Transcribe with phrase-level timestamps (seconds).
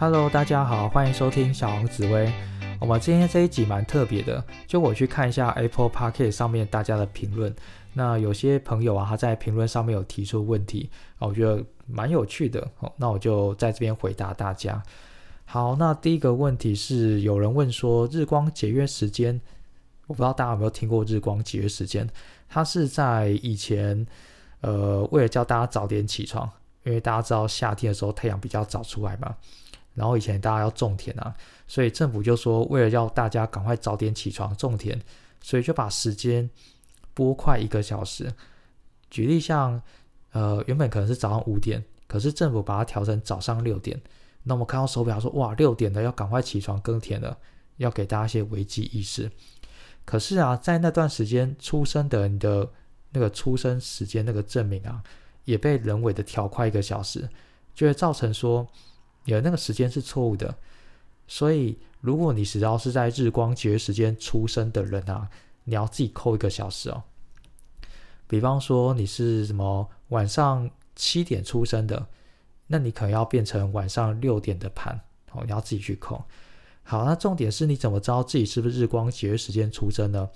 [0.00, 2.32] Hello，大家好，欢迎收听小王紫薇。
[2.78, 7.52] 我们今天这一集蛮特别的，就我去看一下 Apple p o c k 上面大家的评论。
[7.94, 10.88] 那有些朋友啊，他在评论上面有提出问题，
[11.18, 12.64] 我觉得蛮有趣的。
[12.96, 14.80] 那我就在这边回答大家。
[15.44, 19.40] 好，那第一个问题是有人问说日光节约时间，
[20.06, 22.08] 我不知道大家有没有听过日光节约时间？
[22.48, 24.06] 它是在以前，
[24.60, 26.48] 呃，为了叫大家早点起床，
[26.84, 29.34] 因为大家知道夏天的时候太阳比较早出来嘛。
[29.98, 31.34] 然后以前大家要种田啊，
[31.66, 34.96] 所以政府就说为了要大家赶快早点起床种田，
[35.42, 36.48] 所以就把时间
[37.14, 38.32] 拨快一个小时。
[39.10, 39.82] 举例像，
[40.30, 44.00] 呃，原本可能是早上五点，可是政府把它调成早上六点。
[44.44, 47.36] 那我们看到手表说，哇，六点了，要赶快起床耕田了，
[47.78, 49.28] 要给大家一些危机意识。
[50.04, 52.70] 可是啊，在那段时间出生的你的
[53.10, 55.02] 那个出生时间那个证明啊，
[55.44, 57.28] 也被人为的调快一个小时，
[57.74, 58.64] 就会造成说。
[59.28, 60.56] 你的那个时间是错误的，
[61.26, 65.28] 所以如果你只要是在日光节约时间出生的人啊，
[65.64, 67.02] 你要自己扣一个小时哦。
[68.26, 72.06] 比方说你是什么晚上七点出生的，
[72.68, 74.98] 那你可能要变成晚上六点的盘
[75.32, 76.24] 哦，你要自己去扣。
[76.82, 80.30] 好，那重点是你怎么知道自己是不是日光节约时间出生呢？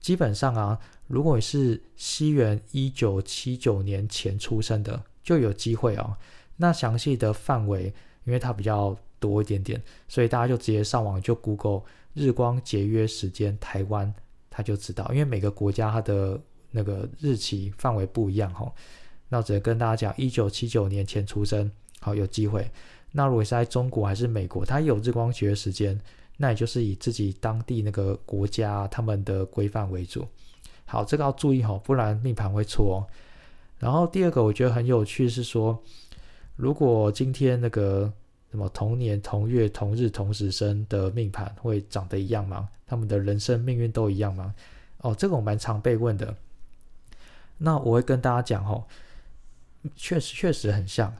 [0.00, 6.16] 基本上啊，如果你是西元一九七九年前出生的，就有机会哦。
[6.58, 7.92] 那详细的范围。
[8.30, 11.82] 因为它比较多一点点，所以大家就直接上网就 Google
[12.14, 14.14] 日光节约时间台湾，
[14.48, 15.04] 他就知道。
[15.10, 18.72] 因为每个国家它的那个日期范围不一样哈。
[19.28, 22.70] 那只能跟大家讲，一九七九年前出生，好有机会。
[23.10, 26.00] 那如果是在中国还是美国，它有日光节约时间，
[26.36, 30.24] 那也就是以自己当地那个国家他们的规范为主。
[30.84, 32.98] 好，这个要注意哈，不然命盘会错哦。
[33.80, 35.82] 然后第二个我觉得很有趣是说。
[36.56, 38.12] 如果今天那个
[38.50, 42.68] 什么同年同月同日同时生的命盘会长得一样吗？
[42.86, 44.54] 他们的人生命运都一样吗？
[44.98, 46.34] 哦，这个我蛮常被问的。
[47.58, 48.84] 那我会跟大家讲哦，
[49.94, 51.14] 确实确实很像。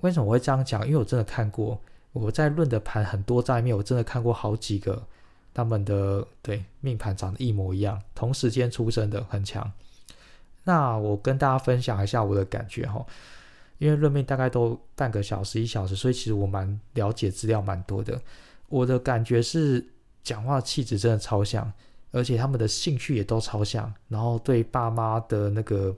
[0.00, 0.86] 为什么我会这样讲？
[0.86, 1.78] 因为我真的看过，
[2.12, 5.06] 我在论的盘很多在面，我真的看过好几个
[5.52, 9.70] 他们的对命盘长得一模一样，同时间出生的很强。
[10.64, 13.04] 那我跟大家分享一下我的感觉哈。
[13.78, 18.20] 因为论命大概都半个小时一小时，所以其实我蛮了解资料蛮多的。
[18.68, 19.84] 我的感觉是
[20.22, 21.72] 讲话气质真的超像，
[22.12, 25.94] 而且他们的兴趣也都超像，然后对爸妈的那个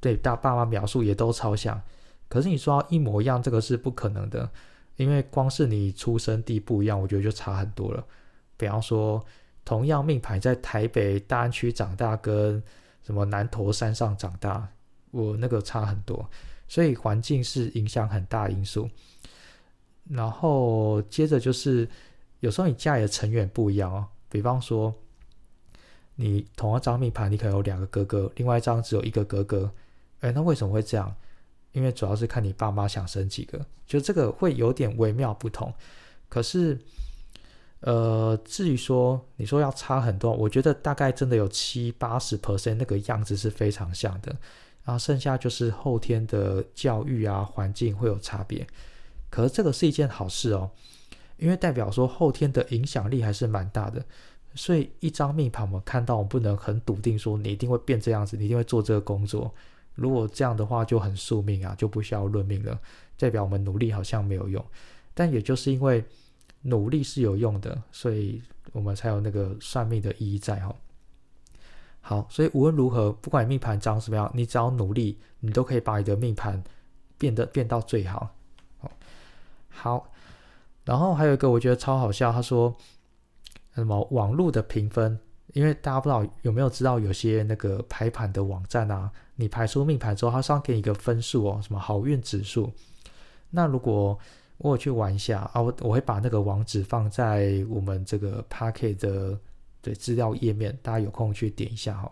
[0.00, 1.80] 对大爸妈描述也都超像。
[2.28, 4.48] 可是你说一模一样，这个是不可能的，
[4.96, 8.04] 因为光是你出生地不一样，我觉得就差很多了。
[8.56, 9.24] 比方说，
[9.64, 12.62] 同样命牌在台北大安区长大，跟
[13.02, 14.68] 什么南投山上长大，
[15.14, 16.28] 我那个差很多。
[16.66, 18.88] 所以环境是影响很大因素，
[20.08, 21.88] 然后接着就是
[22.40, 24.92] 有时候你家里的成员不一样哦，比方说
[26.16, 29.70] 你同一张命盘，你可能有两个哥哥，另外一张只有一个哥哥，
[30.20, 31.14] 哎，那为什么会这样？
[31.72, 35.72] 因为主要是看你爸妈想生几个，就这个会有点微妙不同。
[36.28, 36.78] 可是，
[37.80, 44.34] 呃，至于说你说要差很多，我觉得大概真的有七八十 percent 那个样子是非常像的。
[44.84, 48.66] 然后剩下就是后天的教育啊，环境会有差别，
[49.30, 50.70] 可是这个是一件好事哦，
[51.38, 54.04] 因为代表说后天的影响力还是蛮大的。
[54.54, 59.52] 所以一张命盘我们看到，我们不能很笃定说你一定会变这样子，你一定会做这个工作。
[59.94, 62.78] 如果这样的话就很宿命啊，就不需要论命了，
[63.18, 64.64] 代表我们努力好像没有用。
[65.12, 66.04] 但也就是因为
[66.62, 70.74] 努力是有用的，所以我们才有那个算命的意义在哈。
[72.06, 76.62] 好，所以无论如何，不管你命盘长什么样，你只要努力，你都可以把你的命盘
[77.16, 78.28] 变得变到最好。
[79.70, 80.12] 好，
[80.84, 82.76] 然后还有一个我觉得超好笑，他说
[83.74, 85.18] 什么网络的评分，
[85.54, 92.70] 因为大家不知道有没有知道有些那个排盘的网站啊，你排出命盘之后，它上给你一个分数哦，什么好运指数。
[93.48, 94.18] 那如果
[94.58, 99.40] 我去玩一下啊，我我会把那个网址放在我们这个 p a c k e t 的。
[99.84, 102.10] 对资料页面，大家有空去点一下哈。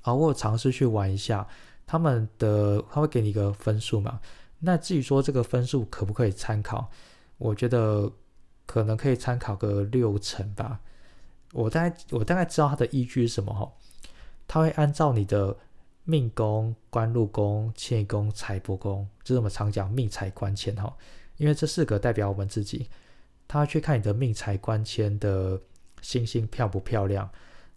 [0.00, 1.46] 啊，我有尝试去玩一下，
[1.86, 4.18] 他们的他会给你一个分数嘛？
[4.60, 6.90] 那至于说这个分数可不可以参考，
[7.36, 8.10] 我觉得
[8.64, 10.80] 可能可以参考个六成吧。
[11.52, 13.70] 我大概我大概知道它的依据是什么哈？
[14.48, 15.54] 他会按照你的
[16.04, 20.96] 命宫、官禄宫、迁移宫、财帛宫，就是我们常讲命财官迁哈。
[21.36, 22.88] 因为这四个代表我们自己，
[23.46, 25.60] 他去看你的命财官迁的。
[26.02, 27.28] 星星漂不漂亮？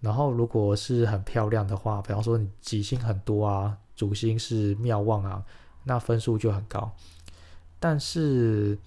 [0.00, 5.44] 然后如果是很漂亮的话，比方说你吉星很多啊，主星是妙望啊，
[5.84, 6.90] 那分数就很高。
[7.78, 8.78] 但是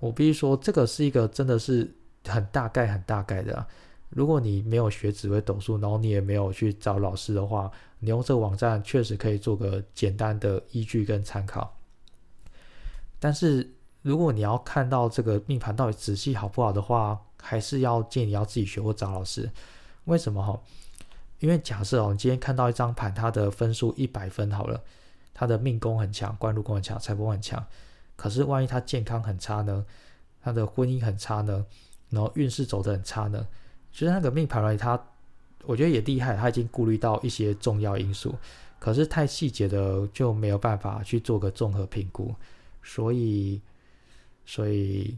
[0.00, 1.94] 我必须说，这个是一个真的是
[2.26, 3.66] 很大概、很大概的。
[4.10, 11.76] 如果你没有学紫微斗数，然后你也没有去找老师的话，你用这个网站确实可以做个简单的依据跟参考。
[13.18, 13.72] 但是
[14.02, 19.50] 如果你要看到这个命盘到底仔细好不好的话，还是要建议你要自己学或找老师。
[20.06, 20.58] 为什么哈？
[21.40, 24.82] 因为假设哦，你今天看到一张盘，它的分数一百分好了，
[25.34, 27.62] 它的命宫很强，官禄宫很强，财帛很强。
[28.16, 29.84] 可是万一他健康很差呢？
[30.40, 31.66] 他的婚姻很差呢？
[32.10, 33.46] 然后运势走得很差呢？
[33.92, 34.98] 其实那个命盘里，他
[35.64, 38.34] 我觉得也厉害，他已经顾虑到一些重要因素，
[38.78, 42.34] 可是太细节的就没有办法去做个综合评估，
[42.82, 43.60] 所以
[44.46, 45.16] 所以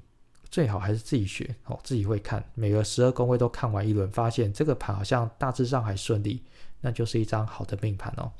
[0.50, 6.43] 最好还是自己学哦，自己会看每个十二宫位都看完一轮，发现这个盘好像大致上还顺利，
[6.81, 8.32] 那就是一张好的命盘哦。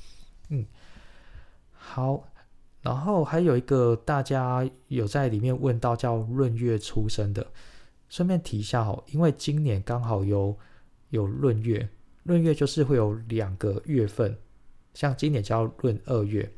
[0.48, 0.64] 嗯，
[1.72, 2.28] 好，
[2.80, 7.46] 然后还有一个大家有在里面问到叫闰月出生的。
[8.08, 10.56] 顺便提一下哦，因为今年刚好有
[11.10, 11.88] 有闰月，
[12.22, 14.38] 闰月就是会有两个月份，
[14.94, 16.48] 像今年叫闰二月。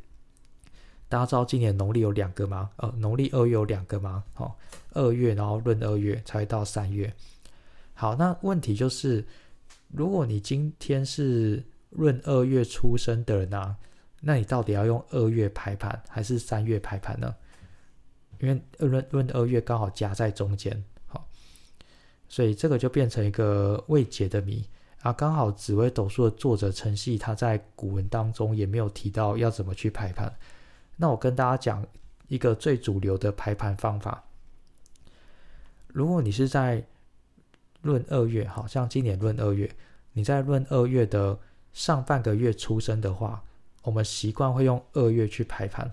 [1.09, 2.71] 大家知道今年农历有两个吗？
[2.77, 4.23] 呃，农历二月有两个吗？
[4.37, 4.53] 哦，
[4.93, 7.13] 二月然后闰二月才会到三月。
[7.95, 9.27] 好，那问题就是，
[9.89, 13.75] 如果你今天是闰二月出生的人啊，
[14.21, 17.35] 那你到底要用二月排盘还是三月排盘呢？
[18.41, 20.85] 因为闰闰二月刚好夹在中间。
[21.07, 21.27] 好
[22.29, 24.63] 所以这个就变成一个未解的谜
[25.01, 25.11] 啊！
[25.13, 30.31] 刚好紫微斗数的作者陈曦他在古文当中也没有提到要怎么去排盘。
[30.99, 31.87] 那我跟大家讲
[32.27, 34.25] 一个最主流的排盘方法。
[35.87, 36.85] 如果你是在
[37.83, 39.75] 闰二月，好像今年闰二月，
[40.13, 41.39] 你在闰二月的
[41.73, 43.43] 上半个月出生的话，
[43.83, 45.89] 我们习惯会用二月去排盘；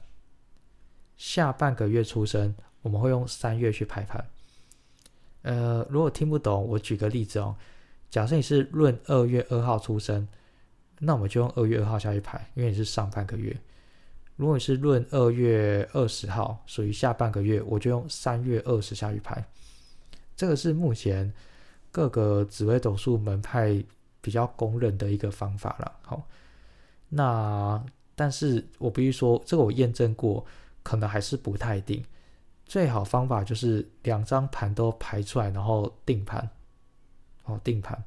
[1.15, 4.27] 下半个月出生，我们会用三月去排盘。
[5.43, 7.55] 呃，如果听不懂，我举个例子哦。
[8.09, 10.27] 假设你是闰二月二号出生，
[10.99, 13.55] 那我们就用二月二号下去排，因为你是上半个月。
[14.35, 19.43] 如果你是论二月二十号，属于下半个月，我就用三月二十下去排。
[20.35, 21.33] 这个是目前
[21.91, 23.81] 各个紫微斗数门派
[24.19, 25.91] 比较公认的一个方法了。
[26.01, 26.27] 好，
[27.07, 27.81] 那
[28.13, 30.45] 但是我必须说，这个我验证过，
[30.83, 32.03] 可能还是不太定。
[32.65, 36.49] 最好方法就是两张盘都排出来，然后定盘，
[37.45, 38.03] 哦，定盘。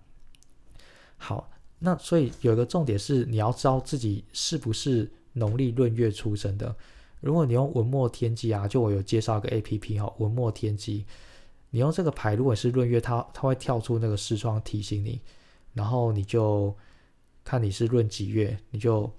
[1.17, 1.49] 好，
[1.79, 6.75] 那所以有一个重点是，你要知道自己是不是农历闰月出生的。
[7.21, 11.05] 如果你用文墨天机啊，就我有介绍一个 A P P 哈，文墨天机，
[11.71, 15.21] 你用这个牌，如果是闰月，它它会跳出那个视窗提醒你，
[15.73, 16.77] 然后你就
[17.45, 19.11] 看你是闰几月，你就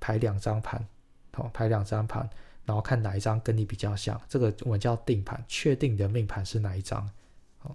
[0.00, 0.86] 排两张盘，
[1.32, 2.28] 好，排两张盘。
[2.64, 7.10] 然后看哪一张跟你比较像，这个我们叫定盘，确定你的命盘是哪一张。
[7.56, 7.74] 好，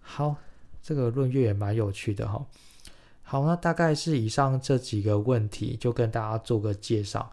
[0.00, 0.36] 好，
[0.82, 2.44] 这个闰月也蛮有趣的哈。
[3.28, 7.28] 好，那大概是以上这几个问题，就跟大家做个介绍。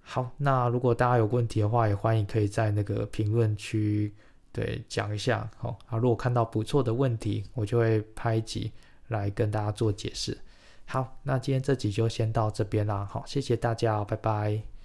[0.00, 4.14] 好，那如果大家有问题的话，也欢迎可以在那个评论区
[4.50, 5.46] 对讲一下。
[5.58, 8.72] 好，啊，如果看到不错的问题，我就会拍一集
[9.08, 10.38] 来跟大家做解释。
[10.86, 13.04] 好，那今天这集就先到这边啦。
[13.04, 14.75] 好，谢谢大家，拜拜。